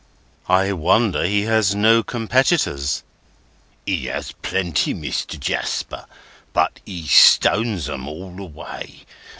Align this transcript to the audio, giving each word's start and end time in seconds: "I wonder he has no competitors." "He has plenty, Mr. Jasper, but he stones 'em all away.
"I 0.49 0.73
wonder 0.73 1.23
he 1.25 1.43
has 1.43 1.75
no 1.75 2.01
competitors." 2.01 3.03
"He 3.85 4.07
has 4.07 4.31
plenty, 4.31 4.95
Mr. 4.95 5.39
Jasper, 5.39 6.07
but 6.53 6.79
he 6.87 7.05
stones 7.05 7.87
'em 7.87 8.07
all 8.07 8.41
away. 8.41 9.05